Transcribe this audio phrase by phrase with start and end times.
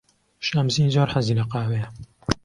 [0.47, 1.87] شەمزین زۆر حەزی لە قاوەیە.